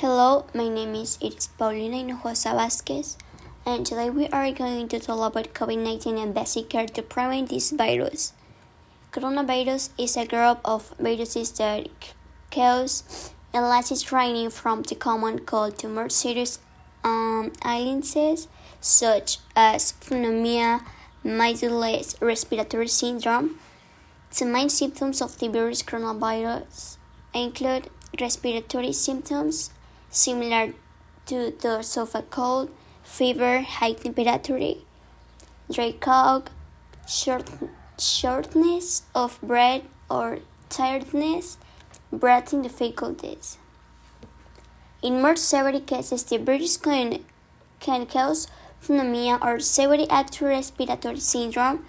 [0.00, 3.18] Hello, my name is Iris Paulina Hinojosa Vasquez,
[3.66, 7.50] and today we are going to talk about COVID 19 and basic care to prevent
[7.50, 8.32] this virus.
[9.12, 11.90] Coronavirus is a group of viruses that
[12.50, 16.60] cause illnesses ranging from the common cold to more serious
[17.04, 18.48] um, illnesses
[18.80, 20.80] such as pneumonia,
[21.22, 23.58] mild respiratory syndrome.
[24.38, 26.96] The main symptoms of the virus coronavirus
[27.34, 29.70] include respiratory symptoms
[30.10, 30.74] similar
[31.26, 32.70] to those of a cold,
[33.04, 34.74] fever, high temperature,
[35.70, 36.44] dry cough,
[37.08, 37.48] short,
[37.98, 41.58] shortness of breath, or tiredness,
[42.12, 43.58] breathing difficulties.
[45.02, 47.24] In more severe cases, the virus can,
[47.78, 48.48] can cause
[48.88, 51.86] pneumonia or severe acute respiratory syndrome,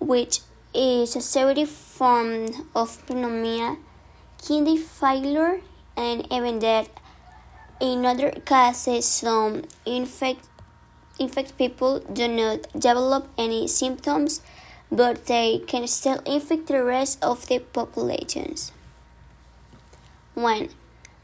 [0.00, 0.40] which
[0.74, 3.76] is a severe form of pneumonia,
[4.42, 5.60] kidney failure,
[5.96, 6.88] and even death
[7.80, 10.48] in other cases, some infect,
[11.18, 14.40] infect people do not develop any symptoms,
[14.90, 18.72] but they can still infect the rest of the populations.
[20.34, 20.68] One,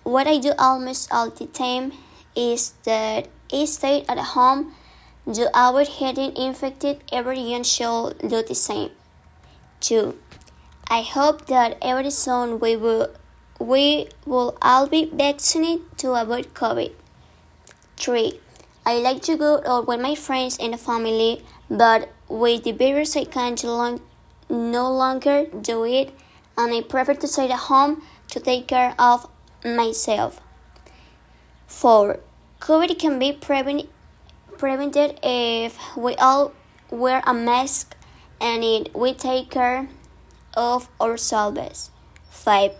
[0.03, 1.93] what I do almost all the time
[2.37, 4.75] is that I stay at home
[5.33, 7.03] to avoid getting infected.
[7.13, 8.91] Everyone should do the same.
[9.81, 10.19] Two,
[10.91, 13.09] I hope that every soon we will
[13.59, 16.93] we will all be vaccinated to avoid COVID.
[17.97, 18.41] 3.
[18.87, 23.25] I like to go out with my friends and family, but with the virus I
[23.25, 24.01] can long,
[24.51, 26.13] no longer do it,
[26.59, 29.27] and I prefer to stay at home to take care of
[29.65, 30.41] myself.
[31.67, 32.21] 4.
[32.61, 33.89] COVID can be prevent,
[34.59, 36.53] prevented if we all
[36.91, 37.97] wear a mask
[38.41, 39.89] and we take care
[40.55, 41.91] of ourselves.
[42.31, 42.73] 5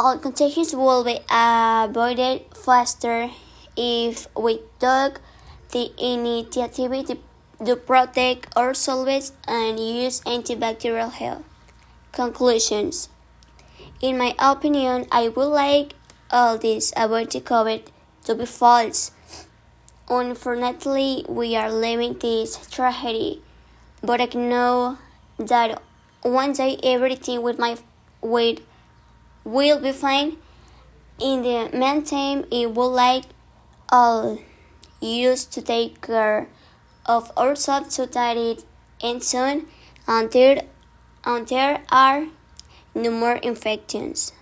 [0.00, 3.28] all contagions will be avoided faster
[3.76, 5.20] if we took
[5.72, 7.18] the initiative to,
[7.66, 11.44] to protect ourselves and use antibacterial health.
[12.12, 13.10] Conclusions
[14.00, 15.92] In my opinion, I would like
[16.30, 17.82] all this about COVID
[18.24, 19.12] to be false.
[20.08, 23.42] Unfortunately, we are living this tragedy,
[24.02, 24.96] but I know
[25.38, 25.82] that
[26.22, 27.76] one day everything with my
[28.22, 28.60] with
[29.44, 30.36] will be fine.
[31.18, 33.24] In the meantime, it would like
[33.90, 34.38] all
[35.00, 36.48] use to take care
[37.06, 38.64] of ourselves so that it
[39.22, 39.66] soon
[40.30, 40.62] there,
[41.24, 42.26] and there are
[42.94, 44.32] no more infections.